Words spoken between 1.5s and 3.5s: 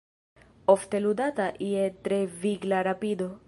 je tre vigla rapido.